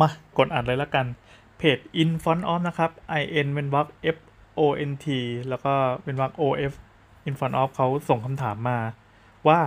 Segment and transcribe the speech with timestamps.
[0.00, 1.06] มากดอ่านเลยละกัน
[1.58, 4.16] เพจ in font of นะครับ i n เป็นวรรค f
[4.58, 4.60] o
[4.90, 5.06] n t
[5.48, 6.72] แล้วก็เป็นวรรค o f
[7.28, 8.78] in font of เขาส่งคำถามมา
[9.48, 9.60] ว่า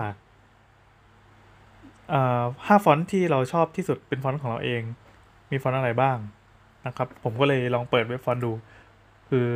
[2.65, 4.81] ห้าฟอนต์ที่เราชอบที่สุดเป็นฟอนต์ของเราเอง
[5.51, 6.17] มีฟอนต์อะไรบ้าง
[6.85, 8.51] นะครับ ผมก็เลยลองเปิดเว็บฟอนต์ดู
[9.29, 9.47] คือ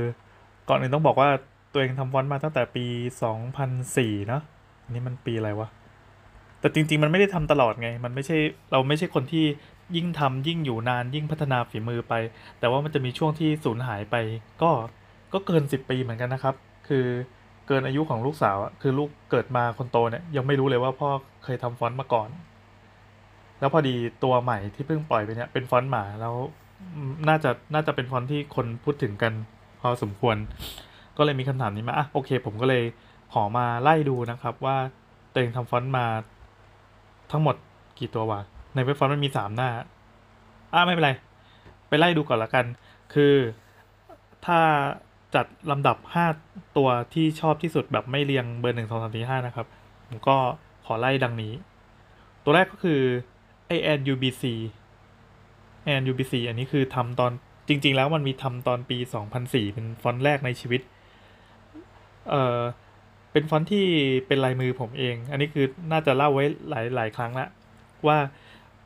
[0.70, 1.30] ก่อนอื่นต้องบอกว่า
[1.72, 2.86] ตัวเองทำฟอนต์มาตั้งแต่ปี
[3.56, 4.42] 2004 เนอะ
[4.84, 5.68] อันนี้มันปีอะไรวะ
[6.60, 8.38] แต่จริง ๆ มันไม่ได้ทำตลอดไง มันไม่ใช่
[8.72, 9.46] เราไม่ใช่คนที่
[9.96, 12.14] ยิ่งทำยิ่งอยู่นานยิ่งพัฒนาฝีมือไป
[12.60, 14.16] แต่ว่ามันจะมีช่วงที่สูญหายไป
[14.62, 14.72] ก็
[15.34, 16.56] ก็เกิน 10 ปีเหมือนกันนะครับ
[16.88, 17.06] คือ
[17.68, 21.10] เกินอายุของลูกสาวอะคือลูกเกิดมาคนโตเนี่ยยังไม่รู้เลยว่าพ่อ
[21.44, 22.30] เคยทำฟอนต์มาก่อน
[23.60, 26.36] แล้วพอดีตัวใหม่ที่เพิ่งปล่อยไปเนี่ยเป็นฟอนต์หมาแล้ว
[27.28, 29.34] น่าจะน่าจะเป็นฟอนต์ที่คนพูดถึงกัน
[29.82, 30.36] พอสมควร
[31.18, 32.84] ก็เลยมีคำถามนี้มาอะโอเค ผมก็เลย
[33.34, 34.78] ขอมาไล่ดูนะครับว่า
[35.32, 36.06] ตัวเองทำฟอนต์มา
[37.32, 37.56] ทั้งหมด
[38.00, 38.42] กี่ตัววะ
[38.80, 39.70] ในเว็บฟอนต์มันมีสามหน้า
[40.74, 41.12] อะไม่เป็นไร
[41.90, 42.66] ไปไล่ดูก่อนละกัน
[43.14, 43.34] คือ
[44.46, 44.60] ถ้า
[45.36, 45.98] จัดลำดับ
[46.38, 49.68] 5 ตัวที่ชอบที่สุดแบบไม่เรียงเบอร์หนึ่งสองสามสี่ห้านะครับ
[50.08, 50.38] ผมก็
[50.86, 51.54] ขอไล่ดังนี้
[52.44, 53.02] ตัวแรกก็คือ
[53.70, 54.44] a n UBC
[55.88, 57.32] a n UBC อันนี้คือทำตอน
[57.68, 58.98] จริง ๆ แล้วมันมีทำตอนปี
[59.36, 60.82] 2004 เป็นฟอนต์แรกในชีวิต
[62.30, 62.60] เอ่อ
[63.32, 63.86] เป็นฟอนต์ที่
[64.28, 67.48] เป็นลายมือผมเอง อันนี้คือน่าจะเล่าไว้หลายหลายครั้งละ
[68.08, 68.18] ว่า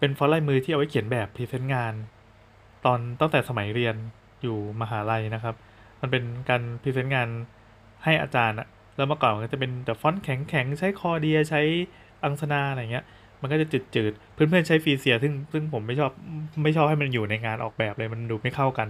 [0.04, 1.94] เป็นฟอนต์ลายมือที่เอาไว้เขียนแบบ present งาน
[2.86, 3.96] ตอนตั้งแต่สมัยเรียน
[4.42, 5.56] อยู่มหาลัยนะครับ
[6.02, 7.28] มันเป็นการ present งาน
[8.04, 11.62] ให้อาจารย์อะแล้วเมื่อก่อนมันก็จะเป็นแต่ฟอนต์แข็งๆ ใช้ Cordia ใช้
[12.24, 13.06] Angsana อะไรเงี้ย
[13.42, 16.12] มันก็จะจืดๆ เพื่อนๆใช้ Freesia ซึ่งซึ่งผมไม่ชอบ
[16.64, 18.88] ไม่ชอบให้มันอยู่ในงานออกแบบเลยมันดูไม่เข้ากัน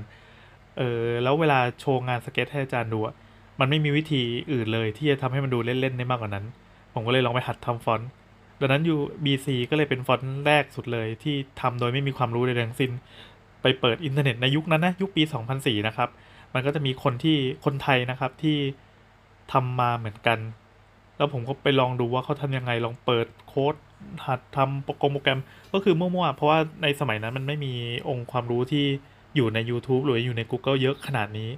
[0.78, 3.14] เออแล้วเวลาโชว์งานสเก็ตให้อาจารย์ดูอะ
[3.60, 6.46] มันไม่มีวิธีอื่นเลยที่จะทำให้มันดูเล่นๆได้มากกว่านั้น
[6.94, 8.10] ผมก็เลยลองไปหัดทำฟอนต์
[8.64, 12.92] ดังนั้น UPC ก็เลยเป็นฟอนต์แรกสุดเลยที่ทำโดยไม่มีความรู้ใดทั้งสิ้น
[13.62, 15.24] ไปเปิดอินเทอร์เน็ตในยุคนั้นนะยุคปี
[15.56, 16.10] 2004 นะครับ
[16.54, 18.58] มันก็จะมีคนที่คนไทยนะครับที่
[19.54, 20.40] ทำมาเหมือนกัน
[21.18, 23.76] แล้วผมก็ไปลองดูว่าเขาทำยังไงลองเปิดโค้ด
[24.26, 25.40] หัดทำโปรแกรม
[25.74, 27.74] ก็คือมั่วๆ เพราะว่าในสมัยนั้นมันไม่มี
[28.10, 28.86] องค์ความรู้ที่
[29.36, 31.50] อยู่ใน YouTube หรืออยู่ใน Google เยอะขนาดนี้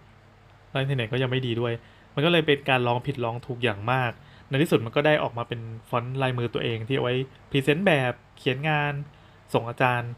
[0.72, 1.74] แล้วอินเทอร์เน็ตก็ยังไม่ดีด้วย
[2.14, 4.12] มันก็เลยเป็นการลองผิดลองถูกอย่างมาก
[4.50, 7.16] ในที่สุดมันก็ได้ออกมาเป็นฟอนต์ลายมือตัวเองที่เอาไว้
[7.50, 8.94] present แบบเขียนงาน
[9.54, 10.12] ส่งอาจารย์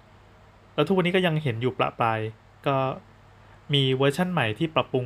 [0.75, 2.19] แล้วทุกวันนี้ก็ยังเห็นอยู่ประปราย
[2.67, 2.75] ก็
[3.73, 5.05] มีเวอร์ชั่นใหม่ที่ปรับปรุง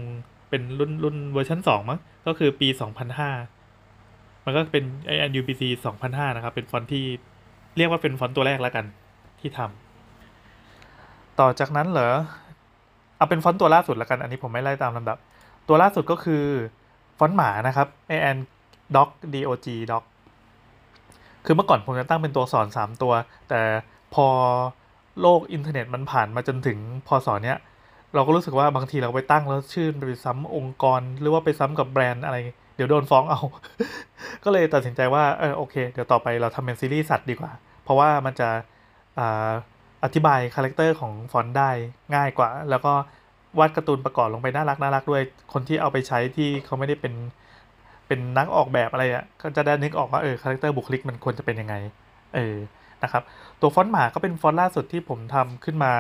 [0.49, 2.67] เป็นรุ่นรุ่นเวอร์ชัน2มั้งก็คือปี
[3.57, 4.83] 2005 มันก็เป็น
[5.15, 5.61] INUPC
[5.99, 7.05] 2005 นะครับ เป็นฟอนต์ที่
[7.77, 8.85] เรียกว่าเป็นฟอนต์ตัวแรกแล้วกัน
[9.39, 12.09] ที่ทำต่อจากนั้นเหรอ
[13.17, 15.17] เอาเป็นฟอนต์ตัวล่าสุดแล้วกัน อันนี้ผมไม่ไล่ตามลำดับ
[15.67, 16.43] ตัวล่าสุดก็คือ
[17.17, 20.03] ฟอนต์หมานะครับ AN dog dog dog
[21.45, 23.13] คือเมื่อก่อนผมจะตั้งเป็นตัวสอน 3 ตัว
[23.49, 23.61] แต่
[24.13, 24.27] พอ
[25.21, 27.59] โลกอินเทอร์เน็ตมันผ่านมาจนถึงพอสอนเนี้ย
[28.15, 32.37] เราก็รู้สึกว่าบางทีเราไปตั้งแล้วชื่อไปซ้ำองค์กร หรือว่าไปซ้ำกับแบรนด์อะไร
[32.75, 33.41] เดี๋ยวโดนฟ้องเอา
[34.43, 37.51] ก็เลยตัดสินใจว่าเออโอเค เดี๋ยวต่อไปเราทำเป็นซีรีส์สัตว์ดีกว่า
[37.83, 38.49] เพราะว่ามันจะ
[39.19, 39.51] อ่า
[40.03, 41.69] อธิบาย character ของฟอนต์ได้
[42.15, 42.93] ง่ายกว่า แล้วก็
[43.59, 45.21] วาดการ์ตูนประกอบลงไปน่ารักน่ารักด้วย
[45.53, 47.13] คนที่เอาไปใช้ที่เขาไม่ได้เป็น
[48.11, 51.75] เป็นนักออกแบบอะไรอะ่ะก็จะได้นึกออกว่าเออ character บุคลิกมันควรจะเป็นยังไง
[52.35, 52.55] เออ
[53.03, 53.23] นะครับ
[53.61, 55.93] ตัวฟอนต์หมาก็เป็นฟอนต์ล่าสุดที่ผมทำขึ้นมา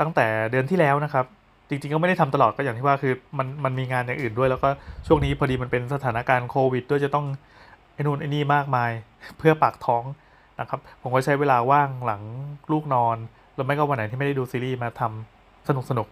[0.00, 1.24] ตั้งแต่เดือนที่แล้วนะครับ
[1.68, 4.68] จริงๆก็ไม่ได้ทำตลอดก็อย่างที่ว่าคือมันมันมีงานอย่างอื่นด้วย แล้วก็
[5.06, 7.26] ช่วงนี้พอดีมันเป็นสถานการณ์โควิด ด้วยจะต้อง
[7.94, 8.90] ไอ้นู่นไอ้นี่มากมาย
[9.38, 10.02] เพื่อปากท้อง
[10.60, 12.22] นะครับผมก็ใช้เวลาว่างหลัง
[12.72, 13.16] ลูกนอน
[13.54, 16.06] หรือไม่ก็วันไหนที่ไม่ได้ดูซีรีส์มาทำสนุกสนุก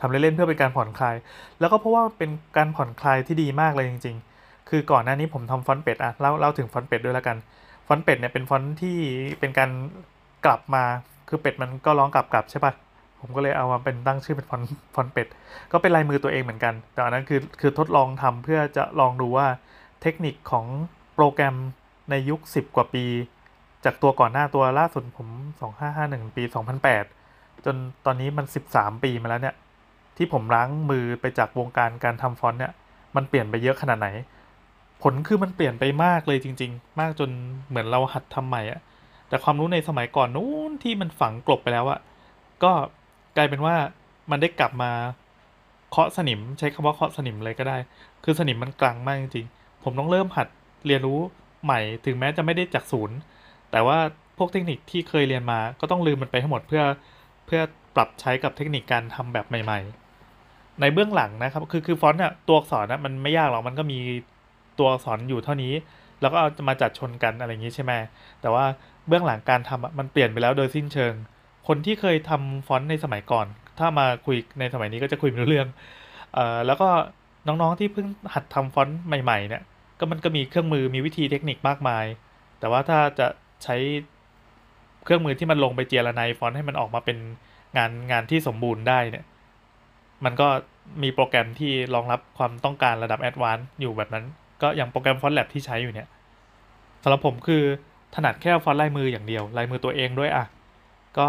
[0.00, 1.16] ทำเล่นๆเพื่อเป็นการผ่อนคลาย
[1.60, 4.35] แล้วก็เพราะว่าเป็นการผ่อนคลายที่ดีมากเลยจริง ๆ
[4.68, 7.36] คือก่อนหน้านี้ผมทำฟอนต์เป็ดอะเล่าเล่าถึงฟอนต์เป็ดด้วยแล้วกัน
[7.86, 8.98] ฟอนต์เป็ดเนี่ยเป็นฟอนต์ที่
[9.40, 9.70] เป็นการ
[10.44, 10.84] กลับมา
[11.28, 12.72] คือเป็ดมันก็ร้องก้าบก้าบใช่ปะ
[13.20, 15.26] ผมก็เลยเอามาเป็นตั้งชื่อเป็นฟอนต์ฟอนต์เป็ด
[15.72, 19.46] ก็เป็นลายมือตัวเองเหมือนกัน แต่อันนั้นคือคือทดลองทำเพื่อจะลองดูว่า
[20.02, 20.66] เทคนิคของ
[21.14, 21.56] โปรแกรม
[22.10, 23.04] ในยุค 10 กว่าปี
[23.84, 25.28] จากตัวก่อนหน้าตัวล่าสุดผม
[25.82, 26.42] 2551 ปี
[27.04, 27.76] 2008 จน
[28.06, 29.54] ตอนนี้มัน 13 ปีมาแล้วเนี่ย
[30.16, 32.72] ที่ผมล้างมือไปจากวงการการทำฟอนต์เนี่ย
[33.16, 34.08] มันเปลี่ยนไปเยอะขนาดไหน
[35.02, 37.30] ผลคือมันเปลี่ยนไปมากเลยจริง ๆ มากจน
[37.68, 38.80] เหมือนเราหัดทำใหม่อะ
[39.28, 42.00] แต่ความรู้ในสมัยก่อนนู้นที่มันฝังกลบไปแล้วอะ
[42.62, 42.72] ก็
[43.36, 43.74] กลายเป็นว่า
[44.30, 44.90] มันได้กลับมา
[45.90, 47.76] เคาะสนิม ใช้คำว่าเคาะสนิมเลยก็ได้
[48.24, 50.48] คือสนิมมันกลางมากจริงๆผมต้องเริ่มหัด
[50.86, 51.18] เรียนรู้
[51.64, 53.16] ใหม่ถึงแม้จะไม่ได้จากศูนย์
[53.70, 53.98] แต่ว่า
[54.38, 56.82] พวกเทคนิคที่เคยเรียนมาก็ต้องลืมมันไปทั้งหมดเพื่อ
[57.46, 57.60] เพื่อ
[57.96, 59.80] ปรับใช้กับเทคนิคการทำแบบใหม่
[60.30, 63.98] ๆ ในเบื้องหลังนะครับ คือคือฟอนต์เนี่ยตัวอักษรนะมันไม่ยากหรอกมันก็มี
[64.78, 65.72] ตัวอักษรอยู่เท่านี้
[66.20, 67.92] แล้วก็เอามาจัดชนกันอะไรอย่างนี้ใช่ไหม
[68.40, 68.64] แต่ว่า
[69.08, 71.14] เบื้องหลังการทำมันเปลี่ยนไปแล้วโดยสิ้นเชิง
[71.66, 73.46] คนที่เคยทำฟอนต์ในสมัยก่อน
[73.78, 75.68] ถ้ามาคุยในสมัยนี้ก็จะคุยไม่รู้เรื่อง
[76.34, 76.88] เอ่อแล้วก็
[77.46, 79.62] น้องๆที่เพิ่งหัดทำฟอนต์ใหม่ๆเนี่ย
[79.98, 82.04] ก็มันก็มีเครื่องมือมีวิธีเทคนิคมากมาย
[82.60, 83.26] แต่ว่าถ้าจะ
[83.64, 83.76] ใช้
[85.04, 87.18] เครื่องมือที่มันลงไปเจียระไนฟอนต์ให้มันออกมาเป็น
[87.76, 89.24] งานงานที่สมบูรณ์ได้เนี่ย
[90.24, 90.48] มันก็
[91.02, 94.24] มีโปรแกรมที่รองรับความต้องการระดับ advance อยู่แบบนั้น
[94.62, 96.08] ก็อย่างโปรแกรม FontLab ที่ใช้อยู่เนี่ย
[97.02, 97.62] สำหรับผมคือ
[98.14, 100.44] ถนัดแค่ฟอนต์ลายมืออย่างเดียวลายมือตัวเองด้วยอะ
[101.18, 101.26] ก็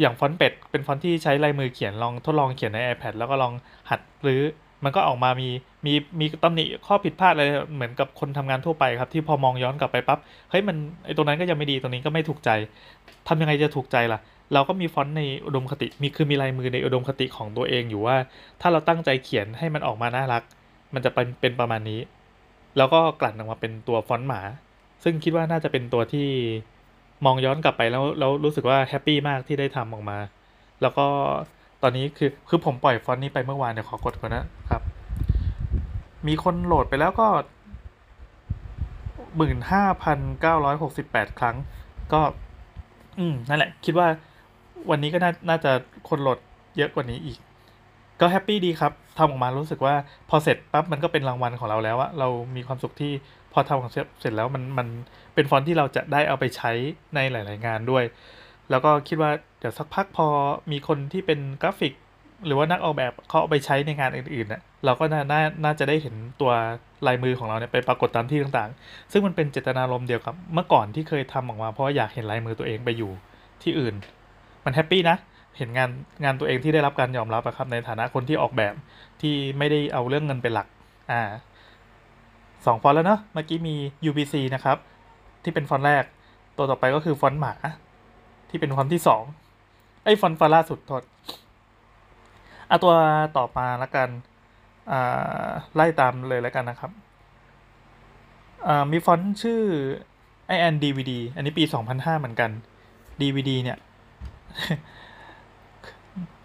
[0.00, 3.52] อย่างฟอนต์เป็ดเป็นฟอนต์ที่ใช้ลายมือเขียนลองทดลองเขียนใน iPad แล้วก็ลอง
[3.90, 4.40] หัดหรือ
[4.84, 5.48] มันก็ออกมามี
[5.86, 7.44] มีมีตำหนิข้อผิดพลาดอะไร
[7.74, 10.18] เหมือนกับคนทำงานทั่วไปครับ ที่พอมองย้อนกลับไปปั๊บ
[10.50, 12.50] เฮ้ยมันไอตรงนั้นก็ยังไม่ดีตรงนี้ก็ไม่ถูกใจ
[13.28, 14.20] ทำยังไงจะถูกใจล่ะ
[14.54, 18.16] เราก็มีฟอนต์ในอุดมคติมีคือมีลายมือในอุดมคติของตัวเองอยู่ว่า
[18.60, 20.42] ถ้าเราตั้งใจเขียนให้มันออกมาน่ารัก
[20.94, 22.00] มันจะเป็นเป็นประมาณนี้
[22.76, 24.40] แล้วก็กลั่นออกมาเป็นตัวฟอนต์หมา
[25.04, 26.28] ซึ่งคิดว่าน่าจะเป็นตัวที่
[27.24, 30.18] มองย้อนกลับไปแล้วแล้วรู้สึกว่า happy มากที่ได้ทำออกมา
[30.82, 31.06] แล้วก็
[31.82, 34.82] ตอนนี้คือคือผมปล่อยฟอนต์นี้ไปเมื่อวานเดี๋ยวขอกดก่อนนะครับ
[36.26, 37.28] มีคนโหลดไปแล้วก็
[39.36, 41.56] หมื่นห้าพันเก้าร้อยหกสิบแปดครั้ง
[42.12, 42.20] ก็
[43.18, 44.08] อืมนั่นแหละ คิดว่า
[44.90, 45.72] วันนี้ก็น่าน่าจะ
[46.08, 46.38] คนโหลด
[46.76, 47.38] เยอะกว่านี้อีก
[48.20, 49.94] ก็ happy ดีครับ ทำออกมารู้สึกว่า
[50.30, 53.12] พอเสร็จปั๊บมันก็เป็นรางวัลของเราแล้วอะเรามีความสุขที่
[53.52, 54.88] พอทำของเสร็จแล้วมันมัน
[55.34, 56.70] เป็นฟอนต์ที่เราจะได้เอาไปใช้
[57.14, 58.04] ในหลาย ๆ งานด้วย
[58.70, 60.26] แล้วก็คิดว่าเดี๋ยวสักพักพอ
[60.72, 61.92] มีคนที่เป็นกราฟิก
[62.46, 66.52] หรือว่านักออกแบบเขาเอาไปใช้ในงานอื่นๆเน่ะเราก็น่าน่าน่าจะได้เห็นตัว
[67.06, 73.10] ลายมือของเราเนี่ยไปปรากฏตามที่ต่างๆ ซึ่งมันเป็นเจตนารมณ์เดียวกับเมื่อก่อนที่เคยทำออกมาเพราะอยากเห็นลายมือตัวเองไปอยู่
[73.62, 73.94] ที่อื่น
[74.64, 75.16] มัน happy นะ
[75.56, 75.90] เห็นงาน
[76.24, 78.74] งานตัวเองที่ได้รับการยอมรับอะครับ ในฐานะคนที่ออกแบบ
[79.20, 80.66] ที่ไม่ได้เอาเรื่องเงินเป็นหลัก
[81.10, 81.22] อ่า
[82.66, 83.74] สองฟอนต์แล้วเนาะเมื่อกี้มี
[84.08, 84.76] UBC นะครับ
[85.42, 86.04] ที่เป็นฟอนต์แรก
[86.56, 87.54] ตัวต่อไปก็คือฟอนต์หมา
[88.50, 89.22] ที่เป็นฟอนต์ที่สอง
[90.04, 91.02] ไอ้ฟอนต์ฟาล่าสุดทษ
[92.70, 92.94] อะตัว
[93.36, 94.08] ต่อมาแล้วกัน
[94.90, 96.90] อ่าไล่ตามเลยแล้วกันนะครับ
[98.66, 99.60] อ่ามีฟอนต์ชื่อ
[100.54, 102.50] i n DVD อันนี้ปี 2005 เหมือนกัน
[103.20, 103.78] DVD เนี่ย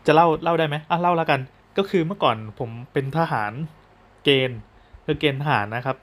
[0.05, 1.39] จะเล่าเล่าได้ไหมอะเล่าแล้วกัน
[1.77, 3.51] ก็คือเมื่อก่อนผมเป็นทหาร
[4.23, 4.59] เกณฑ์
[5.05, 5.97] คือเกณฑ์ทหารนะครับ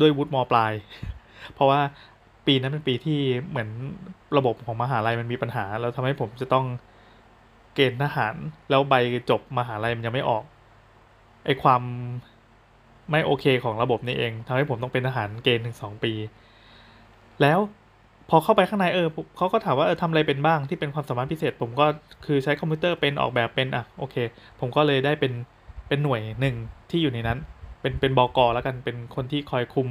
[0.00, 0.72] ด้วยวุฒิมปลาย
[1.54, 1.80] เพราะว่า
[2.46, 3.18] ปีนั้นเป็นปีที่
[3.48, 3.68] เหมือน
[4.36, 6.66] ระบบของมหาลัยมันมีปัญหา แล้วทำให้ผมจะต้อง
[7.74, 8.34] เกณฑ์ทหาร
[8.70, 8.94] แล้วใบ
[9.30, 10.44] จบมหาลัยมันยังไม่ออก
[11.44, 11.82] ไอความ
[13.10, 16.12] ไม่โอเคของระบบนี้เองทำให้ผมต้องเป็นทหารเกณฑ์ถึงสองปี
[17.42, 17.58] แล้ว
[18.30, 21.86] พอเข้าไปข้างในเออเขาก็ถามว่าเออทำอะไรเป็นบ้างที่เป็นความสามารถพิเศษ ผมก็
[22.26, 24.16] คือใช้คอมพิวเตอร์เป็นออกแบบเป็นอะโอเค
[24.60, 25.32] ผมก็เลยได้เป็น
[25.88, 26.56] เป็นหน่วยหนึ่ง
[26.90, 27.38] ที่อยู่ในนั้น
[27.80, 29.88] เป็นเป็นบอกอแล้วกันเป็นคนที่คอยคุม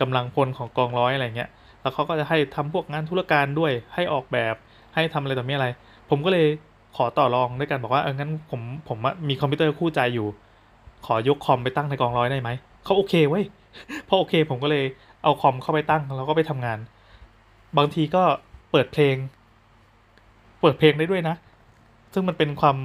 [0.00, 1.50] กำลังพลของกองร้อยอะไรเงี้ย
[1.82, 4.54] แล้วเขาก็จะให้ทำพวกงานธุรการด้วย ให้ออกแบบ
[4.94, 5.68] ให้ทำอะไรต่อมีอะไร
[6.10, 6.46] ผมก็เลย
[6.96, 8.98] ขอต่อรองด้วยกันบอกว่าเอองั้นผมผม
[9.28, 10.26] มีคอมพิวเตอร์คู่ใจอยู่
[11.06, 12.50] ขอยกคอมไปตั้งในกองร้อยได้ไหม
[12.84, 13.44] เขาโอเคเว้ย
[14.08, 14.84] พอโอเคผมก็เลย
[15.22, 16.78] เอาคอมเข้าไปตั้งแล้วก็ไปทำงาน
[17.78, 18.22] บางทีก็
[18.70, 19.16] เปิดเพลง
[20.60, 21.36] เปิดเพลงได้ด้วยนะ
[22.12, 22.76] ซึ่งมันเป็นความ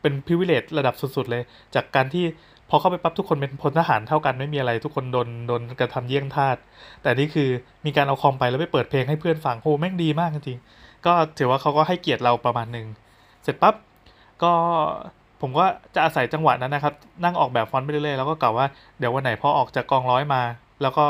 [0.00, 1.42] เป็นพิเวเลตระดับสุด ๆ เลย
[1.74, 2.24] จากการที่
[2.68, 6.56] พอเข้าไปปั๊บทุกคนเป็นพลทหารเท่ากันไม่มีอะไร ทุกคนโดนโดนกระทำเยี่ยงทาส
[7.02, 7.48] แต่นี่คือ
[7.86, 12.86] มีการเอาคอมไปแล้วไปเปิดเพลงให้เพื่อนฟังโหแม่งดีมากจริงๆก็ถือว่าเขาก็ให้เกียรติเราประมาณหนึ่ง
[13.42, 13.74] เสร็จปั๊บ
[14.42, 14.52] ก็
[15.40, 18.66] ผมก็จะอาศัยจังหวะนั้นนะครับ นั่งออกแบบฟอนต์ไปเรื่อยๆแล้วก็กล่าวว่า
[18.98, 20.42] เดี๋ยววันไหนพอออกจากกองร้อยมา
[20.82, 21.06] แล้วก็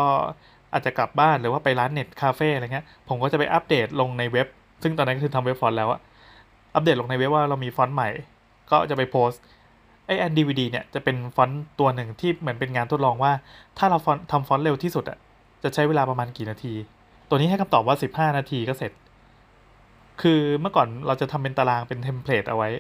[0.75, 4.47] อาจจะกลับบ้านหรือว่าไปร้านเน็ตคาเฟ่อะไรเงี้ยผมก็จะไปอัปเดตลงในเว็บ
[4.83, 6.01] ซึ่งตอนนั้นคือทำเว็บฟอนต์แล้วอะ
[6.75, 8.09] อัปเดตลงในเว็บว่าเรามีฟอนต์ใหม่
[8.71, 9.41] ก็จะไปโพสต์
[10.07, 13.33] ไอแอนดีวีดีเนี่ยจะเป็นฟอนต์ตัวหนึ่งที่เหมือนเป็นงานทดลองว่า
[13.79, 15.19] ถ้าเราฟอนต์ทำฟอนต์เร็วที่สุดอะ
[15.63, 16.75] จะใช้เวลาประมาณกี่นาที
[17.29, 18.93] ตัวนี้ให้คำตอบว่า 15 นาทีก็เสร็จ
[20.23, 22.71] คือเมื่อก่อนเราจะทำเป็นตารางเป็น template เอาไว้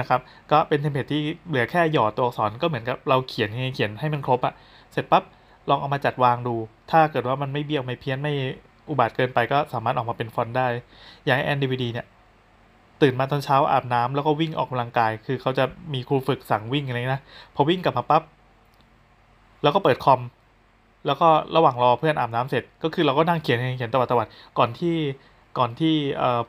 [0.00, 0.20] นะครับ
[0.50, 4.54] ก็เป็น template ที่เหลือแค่หยอดตัวอักษรก็เหมือนกับเราเขียนเขียนให้มันครบอะ
[4.92, 5.22] เสร็จปั๊บ
[5.70, 6.56] ลองเอามาจัดวางดู
[6.90, 8.32] ถ้าเกิดว่ามันไม่เบี้ยวไม่เพี้ยนไม่
[8.90, 10.66] อุบาทว์เกินไปก็สามารถออกมาเป็นฟอนต์ได้
[11.24, 12.06] อย่างไอแอนดีวีดีเนี่ย
[13.02, 17.22] ตื่นมาตอนเช้าอาบน้ำแล้วก็วิ่งออกกำลังกาย คือเขาจะมีครูฝึกสั่งวิ่งอะไรนะ
[17.54, 18.22] พอวิ่งกลับมาปั๊บ
[19.62, 20.20] แล้วก็เปิดคอม
[21.06, 24.96] แล้วก็ระหว่างรอเพื่อนอาบน้ำเสร็จ ก็คือเราก็นั่งเขียนเขียนตวัดตวัดก่อนที่
[25.58, 25.94] ก่อนที่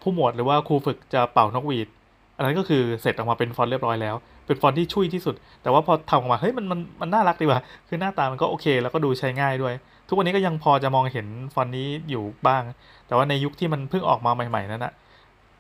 [0.02, 1.88] ผู้หมวดหรือว่าครูฝึกจะเป่านกหวีด
[2.36, 4.16] อันนั้นก็คือเสร็จออกมาเป็นฟอนต์เรียบร้อยแล้ว
[4.50, 9.74] เป็นฟอนต์ที่ชุ่ยที่สุด แต่ว่าพอทำออกมาเฮ้ยมันมันมันน่ารักดีว่ะคือหน้าตามันก็โอเค แล้วก็ดูใช้ง่ายด้วย
[10.08, 12.64] ทุกวันนี้ก็ยังพอจะมองเห็นฟอนต์นี้อยู่บ้าง
[13.08, 14.94] แต่ว่าในยุคที่มันเพิ่งออกมาใหม่ๆนั้นอะ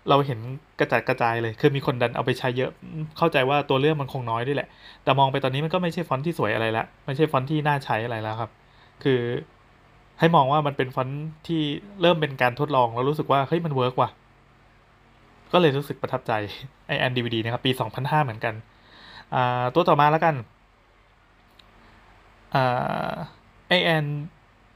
[0.10, 0.40] เราเห็น
[0.80, 2.72] กระจัดกระจายเลย คือมีคนดันเอาไปใช้เยอะ
[3.18, 4.68] เข้าใจว่าตัวเลือกมันคงน้อยด้วยแหละ
[5.04, 8.52] แต่มองไปตอนนี้มันก็ไม่ใช่ฟอนต์ที่สวยอะไรละ ไม่ใช่ฟอนต์ที่น่าใช้อะไรแล้วครับ
[9.04, 9.20] คือ
[10.20, 11.62] ให้มองว่ามันเป็นฟอนต์ที่
[12.02, 14.10] เริ่มเป็นการทดลองแล้วรู้สึกว่าเฮ้ยมัน work ว่ะ
[15.54, 16.32] ก็เลยรู้สึกประทับใจ
[16.88, 18.54] ไอแอนดีวดีนะครับปี 2005 เหมือนกัน
[19.76, 20.36] ตัวต่อมาแล้วกัน
[22.56, 23.14] อ่า
[23.68, 24.06] ไอแอน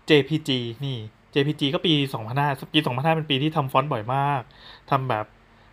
[0.09, 0.49] JPG
[0.85, 0.97] นี่
[1.33, 1.93] JPG ก็ปี
[2.33, 4.41] 2005ปี 2005 เป็นปีที่ทำฟอนต์บ่อยมาก
[4.91, 5.25] ทำแบบ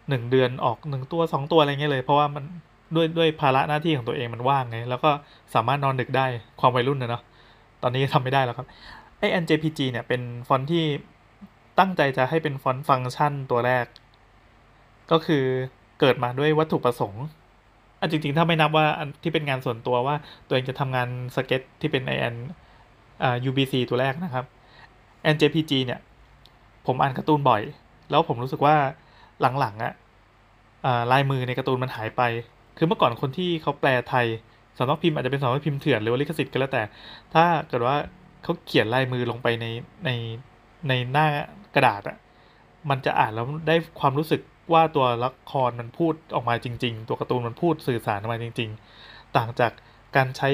[0.09, 2.45] หนึ่งเดือนออกหนึ่งตัวสองตัวอะไรเงี้ยเลย เพราะว่ามัน
[2.95, 5.11] ด้วยด้วยภาระหน้าที่ของตัวเองมันว่างไง แล้วก็
[5.55, 6.27] สามารถนอนดึกได้
[6.61, 7.23] ความวัยรุ่นนะเนาะ
[7.83, 8.67] ตอนนี้ทำไม่ได้แล้วครับ
[9.19, 10.85] ไอ NJPG เนี่ยเป็นฟอนต์ที่
[11.79, 13.87] ตั้งใจจะให้เป็นฟอนต์ฟังก์ชันตัวแรก
[15.11, 15.45] ก็คือ
[16.01, 17.25] เกิดมาด้วยวัตถุประสงค์
[18.01, 20.17] อันจริงๆ ถ้าไม่นับว่าอันที่เป็นงานส่วนตัวว่า
[20.47, 22.35] ตัวเองจะทำงานสเก็ตที่เป็น IN
[23.23, 24.45] อ่า UBC ตัวแรกนะครับ
[25.35, 26.01] NJPG เนี่ย
[26.87, 27.63] ผมอ่านการ์ตูนบ่อย
[28.11, 28.77] แล้วผมรู้สึกว่า
[29.41, 29.93] หลังๆอะ่ะ
[31.13, 32.23] ลายมือในการ์ตูนมันหายไป
[32.77, 34.27] คือเมื่อก่อนคนที่เขาแปลไทย
[34.79, 36.83] สำนักพิมพ์อาจจะเป็นสำนักพิมพ์เถื่อนหรือว่าลิขสิทธิ์ก็แล้วแต่
[37.35, 37.97] ถ้าเกิดว่า
[38.43, 39.67] เขาเขียนลายมือลงไปใน
[40.05, 40.11] ใน
[40.89, 41.27] ในหน้า
[41.75, 42.17] กระดาษอะ
[42.91, 44.41] มันจะอ่านแล้วได้ความรู้สึก
[44.73, 48.71] ว่าตัวละครมันพูดออกมาจริง ๆ ตัวการ์ตูนมันพูดสื่อสารออกมาจริง
[49.03, 49.73] ๆ ต่างจาก
[50.17, 50.51] การใช้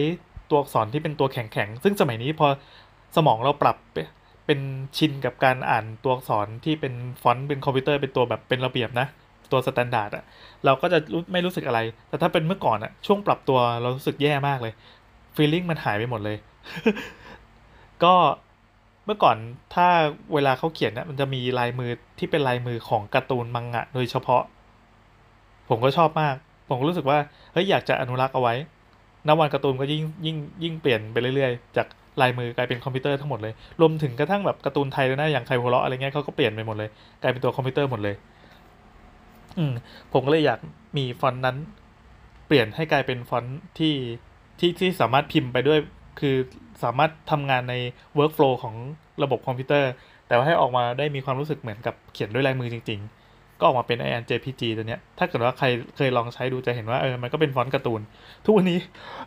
[0.50, 2.49] ตัวอักษรที่เป็นตัวแข็งๆ ซึ่งสมัยนี้พอ
[3.16, 3.76] สมองเราปรับ
[4.46, 4.61] เป็น
[4.96, 9.06] ชินกับการอ่านตัวอักษรที่เป็นฟอนต์เป็นคอมพิวเตอร์เป็นตัวแบบเป็นระเบียบนะ
[9.52, 10.25] ตัว standard อะ
[10.64, 10.99] เราก็จะ
[11.32, 14.75] ไม่รู้สึกอะไร แต่ถ้าเป็นเมื่อก่อนอะช่วงปรับตัวเรารู้สึกแย่มากเลย
[15.36, 16.37] feeling มันหายไปหมดเลย
[18.04, 18.14] ก็
[19.06, 19.36] เมื่อก่อน
[19.75, 19.86] ถ้า
[20.34, 24.42] เวลาเขาเขียนนะมันจะมีลายมือที่เป็นลายมือของการ์ตูนมังงะ โดยเฉพาะ
[25.68, 26.34] ผมก็ชอบมาก
[26.68, 27.18] ผมก็รู้สึกว่า
[27.52, 28.54] เฮ้ยอยากจะอนุรักษ์เอาไว้
[29.26, 31.86] นับวันการ์ตูนก็ยิ่งยิ่งยิ่งเปลี่ยนไปเรื่อยๆ จาก
[32.20, 36.90] ลายมือกลายเป็นคอมพิวเตอร์ทั้งหมดเลย รวมถึงกระทั่งแบบการ์ตูนไทยเลยนะอย่างขายหัวเราะอะไรเงี้ยเขาก็เปลี่ยนไปหมดเลย
[37.22, 38.14] กลายเป็นตัวคอมพิวเตอร์หมดเลย
[39.58, 39.72] อืม
[40.12, 40.60] ผมก็เลยอยาก
[40.96, 41.56] มีฟอนต์นั้น
[42.46, 43.94] เปลี่ยนให้กลายเป็นฟอนต์ที่
[44.58, 45.78] ที่ที่สามารถพิมพ์ไปด้วย
[46.20, 46.37] คือ
[46.82, 47.75] สามารถทำงานใน
[48.18, 48.75] workflow ของ
[49.23, 49.90] ระบบคอมพิวเตอร์
[50.28, 58.00] แต่ว่าให้ออกมาได้มีความรู้สึกเหมือนกับเขียนด้วยลายมือจริง ๆ ก็ออกมาเป็น ไอแอน JPG ตัวเนี้ย ถ้าเกิดว่าใครเคยลองใช้ดูจะเห็นว่าเออมันก็เป็นฟอนต์การ์ตูน
[58.44, 58.78] ทุกวันนี้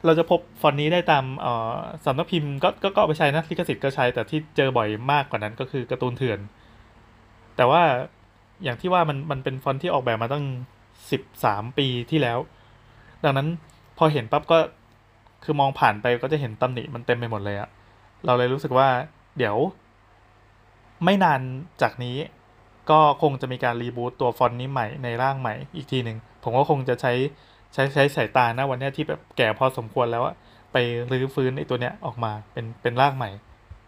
[0.05, 1.74] เราจะพบฟอนต์นี้ได้ตามเอ่อ
[2.05, 6.39] สำนักพิมพ์ก็ก็ก็ไปใช้นะลิขสิทธิ์ก็ใช้แต่ที่เจอบ่อยมากกว่านั้นก็คือการ์ตูนเถื่อน
[7.58, 7.81] แต่ว่า
[8.63, 10.46] อย่างที่ว่ามันมันเป็นฟอนต์ที่ออกแบบมาตั้ง
[11.12, 12.39] สิบสามปีที่แล้ว
[13.24, 13.48] ดังนั้น
[13.98, 14.58] พอเห็นปั๊บก็
[15.43, 17.69] คือมองผ่านไปก็จะเห็นตำหนิมันเต็มไปหมดเลยอะ
[18.25, 18.88] เราเลยรู้สึกว่า
[19.38, 19.55] เดี๋ยว
[21.05, 21.41] ไม่นาน
[21.81, 22.17] จากนี้
[22.89, 27.13] ก็คงจะมีการรีบูตตัวฟอนต์นี้ใหม่ในร่างใหม่อีกทีหนึ่งผมก็คงจะใช้
[27.74, 30.36] ใช้ใช้สายตานะวันนี้ที่แบบแก่พอสมควรแล้วอะ
[30.72, 30.77] ไป
[31.12, 33.29] รื้อฟื้นไอ้ตัวเนี้ยออกมาเป็นเป็นร่างใหม่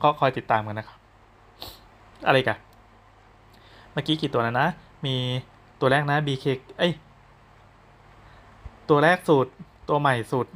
[0.04, 1.00] ก็คอยติดตามกันนะครับ
[2.28, 2.58] อะไรกัน
[3.92, 4.68] เมื่อกี้กี่ตัวนะนะ
[5.06, 5.16] มี
[5.80, 6.46] ตัวแรกนะ BK
[6.78, 6.94] เอ้ย
[8.90, 9.48] ตัวแรกสุด
[9.90, 10.48] ตัวใหม่สุด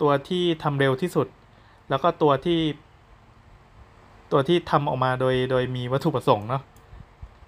[0.00, 1.26] ตัวที่ทำเร็วที่สุด
[1.90, 2.60] แล้วก็ตัวที่
[4.32, 6.62] ตัวที่ทำออกมาโดยโดยมีวัตถุประสงค์เนาะ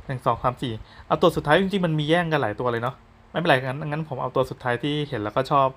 [0.06, 0.72] หนึ่งสองสามสี่
[1.06, 2.94] เอาตัวสุดท้ายจริงๆมันมีแย่งกันหลายตัวเลยเนาะ
[3.30, 5.68] ไม่เป็นไรงั้นงั้นผมเอาตัวสุดท้ายที่เห็นแล้วก็ชอบ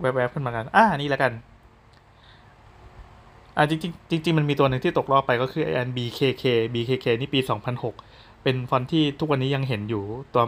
[0.00, 1.32] แวบๆขึ้นมากันอ่านี่แล้วกัน
[3.56, 7.40] อ่าจริงๆจริงๆมันมีตัวหนึ่งที่ตกรอบไปก็คือไอ BKK BKK นี่ปี
[7.90, 10.02] 2006 เป็นฟอนต์ที่ทุกวันนี้ยังเห็นอยู่
[10.32, 10.42] ตัว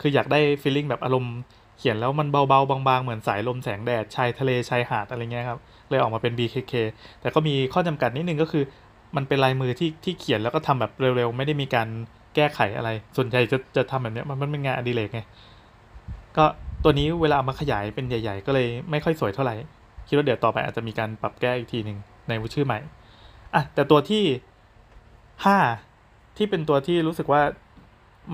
[0.00, 1.34] คืออยากได้ฟีลลิ่งแบบอารมณ์
[1.78, 5.58] เขียนแล้วมันเบาๆ บางๆ เหมือนสายลมแสงแดด ชายทะเลชายหาดอะไรเงี้ยครับ
[5.90, 6.72] เลยออกมาเป็น BKK
[7.20, 8.64] แต่ก็มีข้อจำกัดนิดนึงก็คือ
[9.16, 11.88] มันเป็นลายมือที่ที่เขียนแล้วก็ทำแบบเร็วๆ ไม่ได้มีการ
[12.34, 15.20] แก้ไขอะไร ส่วนใหญ่จะจะทำแบบนี้มันมันเป็นงานอดิเรกไง
[16.36, 16.44] ก็
[16.84, 19.54] ตัวนี้เวลาเอามาขยายเป็นใหญ่ ๆ ก็เลยไม่ค่อยสวยเท่าไหร่
[20.08, 22.78] คิดว่าเดี๋ยวต่อไปอาจจะมีการปรับแก้อีกทีหนึ่งในชื่อใหม่
[23.54, 24.22] อะแต่ตัวที่
[25.44, 25.58] ห้า
[26.36, 27.42] ที่เป็นตัวที่รู้สึกว่า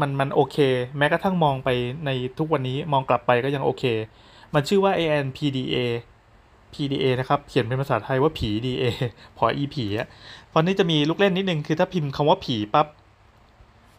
[0.01, 0.57] มันมันโอเค
[0.99, 1.69] แม้กระทั่งมองไป
[2.07, 3.85] ในทุกวันนี้มองกลับไปก็ยังโอเค
[4.55, 5.77] มันชื่อว่า ไอแอน
[6.73, 8.85] PDA PDA นะครับ เขียนเป็นภาษาไทยว่าผี DA
[9.37, 10.09] พออีผีอะ
[10.53, 12.87] ฟอนต์นี้จะมีลูกเล่นนิดนึง คือถ้าพิมพ์คำว่าผีปั๊บ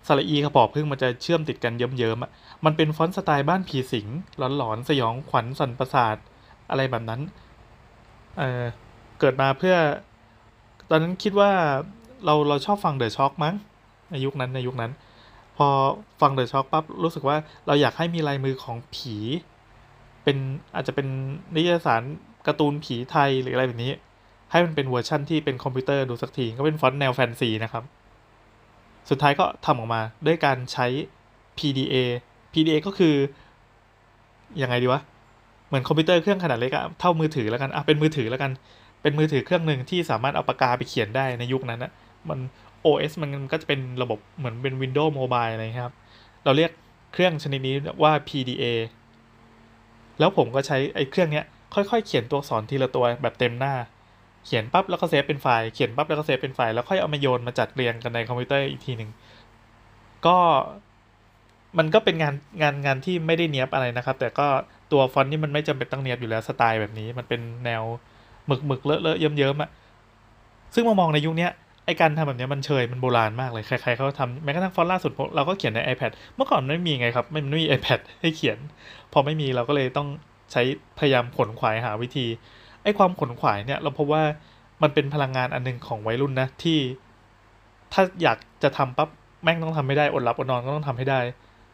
[0.07, 2.31] สระอีกระปอบพึ่งมันจะเชื่อมติดกันเยิ้มๆอะ
[2.65, 4.07] มันเป็นฟอนต์สไตล์บ้านผีสิง
[4.37, 6.15] หลอนๆ สยองขวัญสั่นประสาท
[6.69, 7.21] อะไรแบบนั้น
[8.37, 8.63] เออ
[9.19, 9.75] เกิดมาเพื่อ
[10.89, 11.51] ตอนนั้นคิดว่า
[12.25, 13.55] เราเราชอบฟัง The Shock มั้ง
[14.11, 14.91] ในยุคนั้นในยุคนั้น
[15.57, 15.67] พอ
[16.21, 19.15] ฟัง The Shock ปั๊บรู้สึกว่าเราอยากให้มีลายมือของผี
[20.23, 20.37] เป็น
[20.75, 21.07] อาจจะเป็น
[21.55, 22.03] นิตยสาร
[22.47, 23.91] การ์ตูนผีไทยหรืออะไรแบบนี้
[24.51, 27.83] ให้มันเป็นเวอร์ชั่นที่เป็นคอมพิวเตอร์ดูสักทีก็เป็นฟอนต์แนวแฟนซีนะครับ
[29.09, 30.87] สุดท้ายก็ทำออกมาด้วยการใช้
[31.57, 31.95] PDA
[32.53, 33.15] PDA ก็คือ
[34.61, 35.01] ยังไงดีวะ
[35.67, 38.51] เหมือนคอมพิวเตอร์เครื่องขนาดเล็กอะเท่ามือถือแล้วกันอะเป็นมือถือแล้วกัน
[39.01, 41.91] เป็นมือถือเครื่องหนึ่งที่สามารถเอาปากกาไปเขียนได้ในยุคนั้นอะ
[42.29, 42.39] มัน
[42.85, 45.95] OS มันก็จะเป็นระบบเหมือนเป็น Windows Mobile อะไรครับ
[46.43, 46.71] เราเรียก
[47.13, 48.63] เครื่องชนิดนี้ว่า PDA
[50.19, 51.45] แล้วผมก็ใช้ไอ้เครื่องเนี้ย
[51.75, 53.73] ค่อยๆ เขียนตัวอักษรทีละตัวแบบเต็มหน้า
[54.45, 59.09] เขียนปั๊บแล้วก็ save เป็นไฟล์ เขียนปั๊บแล้วก็ save เป็นไฟล์ แล้วค่อยเอามาโยนมาจัดเรียงกันในคอมพิวเตอร์อีกทีหนึ่ง
[60.25, 60.37] ก็
[61.77, 64.47] มันก็เป็นงานงานงานที่ไม่ได้เนียบอะไรนะครับ แต่ก็
[64.91, 67.83] ตัวฟอนต์นี่มันไม่จำเป็นต้องเนียบอยู่แล้วสไตล์แบบนี้ มันเป็นแนว
[68.47, 69.69] หมึกหมึกเลอะเลอะเยิ้มเยิ้มอะ
[70.73, 71.47] ซึ่งมามองในยุคนี้
[71.85, 78.57] ไอการทำแบบนี้มันเชยมันโบราณมากเลยใครๆเขาทำแม้กระทั่งฟอนต์ล่าสุดเราก็เขียนใน iPad เมื่อก่อนไม่มีไงครับไม่ไม่มี iPad ให้เขียน
[79.13, 80.07] พอไม่มีเราก็เลยต้อง
[80.51, 80.61] ใช้
[80.99, 82.25] พยายามขนขวายหาวิธี
[82.83, 84.23] ไอความขนขวายเนี่ยเราพบว่า
[84.81, 86.79] มันเป็นพลังงานอันหนึงของวัยรุ่นนะที่
[87.93, 89.09] ถ้าอยากจะทำปั๊บ
[89.43, 91.19] แม่งต้องทำให้ได้อดหลับอดนอนก็ต้องทำให้ได้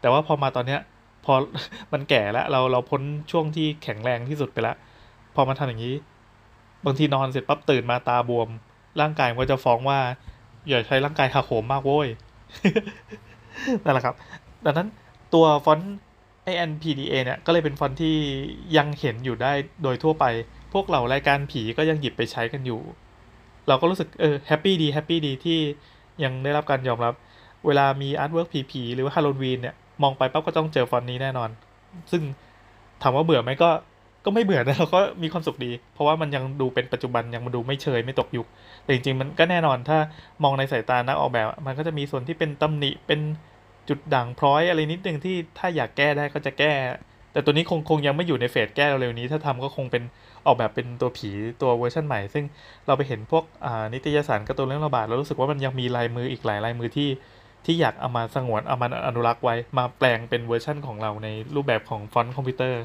[0.01, 0.79] แต่ว่าพอมาตอนเนี้ย
[1.25, 1.33] พอ
[1.93, 4.75] มันแก่แล้วเราเราพ้นช่วงที่แข็งแรงที่สุดไปแล้ว
[5.35, 5.95] พอมาทำอย่างนี้
[6.85, 8.49] บางทีนอนเสร็จปั๊บตื่นมาตาบวม
[9.01, 9.99] ร่างกายมันก็จะฟ้องว่า
[10.67, 12.07] อย่าใช้ร่างกายหักโหมมากโว้ย
[13.83, 14.15] นั่นแหละครับ
[14.65, 14.87] ดังนั้น
[15.33, 15.97] ตัวฟอนต์
[16.47, 18.15] ANPDA เนี่ยก็เลยเป็นฟอนต์ที่
[18.77, 19.51] ยังเห็นอยู่ได้
[19.83, 20.25] โดยทั่วไป
[20.73, 22.81] พวกเรารายการผีก็ยังหยิบไปใช้กันอยู่
[23.67, 25.59] เราก็รู้สึกเออ happy ดี happy ดีที่
[26.23, 27.13] ยังได้รับการยอมรับ
[27.65, 31.49] เวลามี artwork ผีๆหรือว่าฮาโลวีนเนี่ยมองไปปั๊บก็ต้องเจอฟอนต์นี้แน่นอน
[32.11, 32.21] ซึ่ง
[33.01, 33.69] ถามว่าเบื่อไหมก็
[34.27, 38.47] ก็ไม่เบื่อนะเราก็มีความสุขดี เพราะว่ามันยังดูเป็นปัจจุบันยังมาดูไม่เชยไม่ตกยุค
[38.83, 39.97] แต่จริงๆ มันก็แน่นอนถ้า
[40.43, 43.19] มองในสายตานักออกแบบ มันก็จะมีส่วนที่เป็นตำหนิเป็น
[43.89, 46.73] จุดด่างพร้อยอะไรนิดนึงที่ถ้าอยากแก้ได้ก็จะแก้
[47.31, 50.03] แต่ตัวนี้คงคงยังไม่อยู่ใน phase แก้เร็วๆนี้ ถ้าทำก็คงเป็น
[50.45, 51.29] ออกแบบเป็นตัวผี
[51.61, 52.45] ตัวเวอร์ชันใหม่ ซึ่ง
[52.87, 53.43] เราไปเห็นพวก
[53.93, 57.09] นิตยสารการ์ตูนเรื่องระบาดแล้วรู้สึกว่ามันยังมีลายมืออีกหลายลายมือที่
[57.65, 62.81] ที่อยากเอามาสงวนเอามาอนุรักษ์ไว้มาแปลงเป็นเวอร์ชันของเราในรูปแบบของฟอนต์คอมพิวเตอร์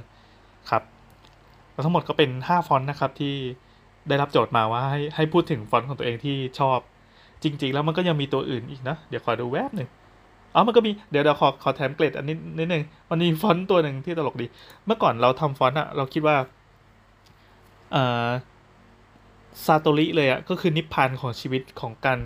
[0.70, 0.82] ครับ
[1.84, 3.34] ทั้งหมดก็เป็น 5 ฟอนต์นะครับที่
[4.08, 6.78] ได้รับโจทย์มาว่าให้ให้พูดถึงฟอนต์ของตัวเองที่ชอบ
[7.42, 9.88] จริง ๆ แล้วมันก็ยังมีตัวอื่นอีกนะ เดี๋ยวขอดูแวบหนึ่ง
[10.54, 14.46] อ๋อมันก็มีเดี๋ยวเดี๋ยวขอขอแถมเกร็ดอันนี้นิดนึงมันมีฟอนต์ตัวหนึ่งที่ตลกดี
[14.86, 16.36] เมื่อก่อนเราทำฟอนต์อะเราคิดว่า
[17.92, 18.28] เอ่อ
[19.66, 22.18] ซาโตริเลยอะก็คือนิพพานของชีวิตของการ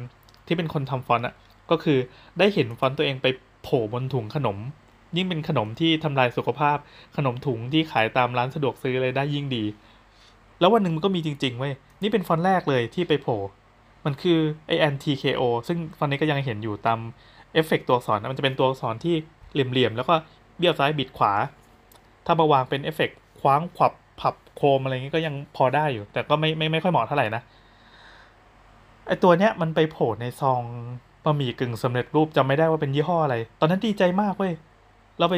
[0.47, 1.35] ที่เป็นคนทำฟอนต์อะ
[1.71, 1.99] ก็คือ
[2.39, 3.27] ได้เห็นฟอนต์ตัวเองไป
[3.63, 4.59] โผล่บนถุงขนม
[5.17, 6.79] ยิ่งเป็นขนมที่ทำลายสุขภาพ
[7.17, 9.65] ขนมถุงที่ขายตามร้านสะดวกซื้ออะไรได้ยิ่งดี
[10.61, 13.39] แล้ววันหนึ่งมันก็มีจริงๆเว้ยนี่เป็นฟอนต์แรกเลยที่ไปโผล่
[14.05, 16.99] มันคือไอ NTKO ซึ่งฟอนต์นี้ก็ยังเห็นอยู่ตาม
[17.53, 19.15] เอฟเฟกต์ตัวอักษรนมันจะเป็นตัวอักษรที่
[19.53, 20.15] เหลี่ยมๆแล้วก็
[20.59, 21.33] เบี้ยวซ้ายบิดขวา
[22.27, 27.43] ถ้ามาวางเป็นเอฟเฟกต์คว้างขวับผับโคมอะไรเงี้ยก็ยังพอได้อยู่ แต่ก็ไม่ไม่ไม่ค่อยเหมาะเท่าไหร่นะ
[29.07, 30.63] ไอตัวเนี้ยมันไปโผล่ในซอง
[31.25, 34.53] บะหมี่กึ่งสำเร็จรูปจำไม่ได้ว่าเป็นยี่ห้ออะไร ตอนนั้นดีใจมากเว้ย
[35.19, 35.37] เราไป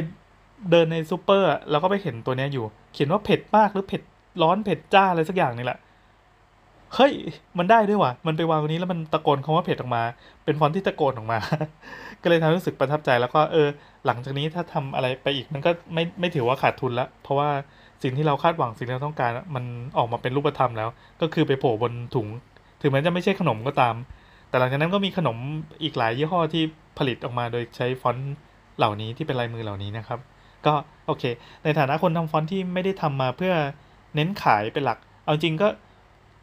[0.71, 4.03] เดินในซูเปอร์เราก็ไปเห็นตัวเนี้ยอยู่ เขียนว่าเผ็ดมากหรือเผ็ด
[4.43, 5.79] ร้อนเผ็ดจ้าอะไรสักอย่างนี่แหละ
[6.95, 7.13] เฮ้ย
[7.59, 10.03] มันได้ด้วยว่ะ มันไปวางตรงนี้แล้วมันตะโกนคำว่าเผ็ดออกมา
[10.45, 11.39] เป็นฟอนต์ที่ตะโกนออกมา
[12.23, 13.69] ก็เลยทำให้รู้สึกประทับใจแล้วก็เออ
[14.07, 17.49] หลังจากนี้ถ้าทำอะไรไปอีกมันก็ไม่ไม่ถือว่าขาดทุนละ เพราะว่า
[18.03, 19.65] สิ่งที่เราคาดหวังสิ่งที่เราต้องการมัน
[19.99, 20.89] ออกมาเป็นรูปธรรมแล้ว
[21.21, 22.27] ก็คือไปโผล่บนถุง
[22.81, 23.95] ถึงแม้จะไม่ใช่ขนมก็ตาม
[24.49, 25.37] แต่หลังจากนั้นก็มีขนม
[25.83, 26.63] อีกหลายยี่ห้อที่
[26.99, 28.37] ผลิตออกมาโดยใช้ฟอนต์
[28.79, 30.21] เหล่านี้ที่เป็นลายมือเหล่านี้นะครับ
[30.67, 30.75] ก็
[31.07, 31.25] โอเค
[31.65, 33.55] ในฐานะคนทำฟอนต์ที่ไม่ได้ทำมาเพื่อ
[34.15, 35.69] เน้นขายเป็นหลัก เอาจริงก็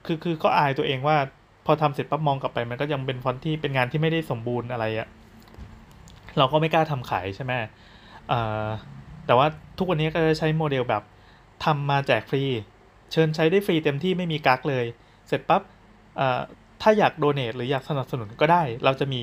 [0.06, 1.18] คือคือก็อายตัวเองว่า
[1.66, 5.08] พอทำเสร็จปั๊บมองกลับไปมันก็ยังเป็นฟอนต์ที่เป็นงานที่ไม่ได้สมบูรณ์อะไรอะ
[6.38, 7.52] เราก็ไม่กล้าทำขายใช่ไหม
[9.26, 11.04] แต่ว่าทุกวันนี้ก็จะใช้โมเดลแบบ
[11.66, 12.44] ทำมาแจกฟรี
[13.12, 14.86] เชิญใช้ได้ฟรีเต็มที่ไม่มีกักเลย
[15.28, 15.62] เสร็จปั๊บ
[16.82, 19.22] ถ้าอยากโดเน a หรืออยากสนับสนุนก็ได้ เราจะมี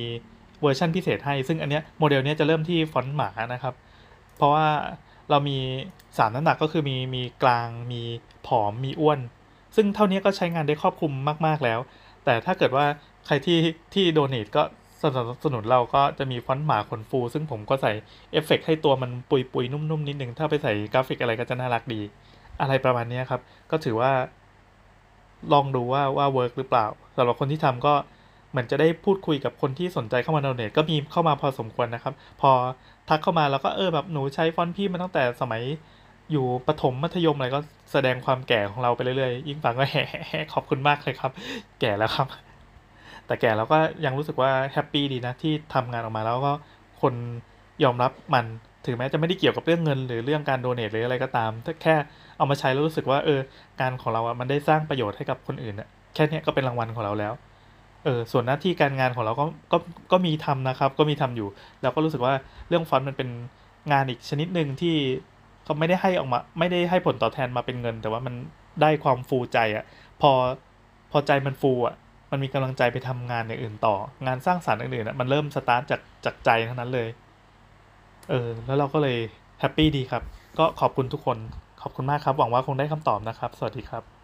[0.62, 3.75] เวอร์ชันพิเศษให้ ซึ่งอันเนี้ยโมเดลเนี้ยจะเริ่มที่ฟอนต์หมานะครับ
[4.37, 4.66] เพราะว่า
[5.31, 5.59] เรามี
[6.18, 8.03] สามน้ำหนักก็คือมีมีกลางมี
[8.46, 9.20] ผอมมีอ้วน
[9.77, 11.12] ซึ่งเท่านี้ก็ใช้งานได้ครอบคลุม
[11.46, 11.79] มาก ๆแล้ว
[12.25, 12.87] แต่ถ้าเกิดว่า
[13.27, 13.59] ใครที่
[13.94, 14.62] ที่ donate ก็
[15.03, 17.92] สนับสนุนเราก็จะมีฟอนต์หมาขนฟู ซึ่งผมก็ใส่
[18.33, 22.01] เอฟเฟกต์ให้ตัวมันปุยปุยนุ่มๆนิดนึง ถ้าไปใส่กราฟิกอะไรก็จะน่ารักดี
[22.61, 24.12] อะไรประมาณนี้ครับ ก็ถือว่า
[25.53, 27.94] ลองดูว่าว่า work หรือเปล่าสำหรับคนที่ทำก็
[28.53, 32.51] เหมือนจะได้พูดคุยกับคนที่สนใจเข้ามา donate ก็มีเข้ามาพอสมควรนะครับ พอ
[33.09, 35.62] ทักเข้ามาแล้วก็เออแบบหนูใช้ฟอนต์พี่มาตั้งแต่สมัย
[36.31, 37.61] อยู่ประถมมัธยมอะไรก็
[37.93, 41.33] แสดงความแก่ของเราไปเรื่อยๆยิ่งฟังก็แฮ่ขอบคุณมากเลยครับ
[41.81, 42.27] แก่แล้วครับ
[43.27, 46.53] แต่แก่แล้วก็ยังรู้สึกว่าแฮปปี้ดีนะที่ทำงานออกมาแล้วก็
[47.03, 47.15] คน
[47.85, 48.45] ยอมรับมัน
[48.87, 51.95] ถึงแม้จะไม่ได้เกี่ยวกับเรื่องเงิน หรือเรื่องการโดเนทหรืออะไรก็ตามถ้าแค่
[52.37, 53.41] เอามาใช้แล้วรู้สึกว่าเออ
[53.81, 57.33] งานของเราอะมันได้สร้างประโยชน์ให้กับคนอื่นอะแค่นี้ก็เป็นรางวัลของเราแล้ว
[58.05, 59.79] เออส่วนหน้าที่การงานของเราก็ก็
[60.12, 61.49] ก็มีทำนะครับ ก็มีทำอยู่
[61.83, 62.35] แล้วก็รู้สึกว่า
[62.69, 63.29] เรื่องฟอนต์มันเป็น
[63.93, 64.97] งานอีกชนิดหนึ่งที่
[65.65, 68.35] เขาไม่ได้ให้ออกมา ไม่ได้ให้ผลตอบแทนมาเป็นเงิน แต่ว่ามัน
[68.83, 69.85] ได้ความฟูใจอะ่ะ
[70.21, 70.31] พอ
[71.12, 71.95] พอใจมันฟูอะ
[72.31, 73.95] มันมีกำลังใจไปทำงานอย่างอื่นต่อ
[74.27, 77.09] งานสร้างสรรค์อื่นๆอะมันเริ่มสตาร์ทจากจากใจทั้งนั้นเลย
[78.31, 79.19] เออแล้วเราก็เลย
[79.61, 80.23] happy ดีครับ
[80.59, 81.38] ก็ขอบคุณทุกคน
[81.83, 84.22] ขอบคุณมากครับ หวังว่าคงได้คำตอบนะครับ สวัสดีครับ